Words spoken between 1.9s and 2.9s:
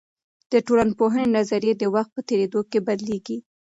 وخت په تیریدو کې